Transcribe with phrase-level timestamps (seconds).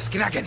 [0.00, 0.46] das knacken.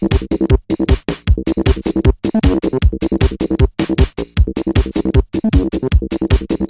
[0.00, 0.30] Thank
[6.60, 6.69] you.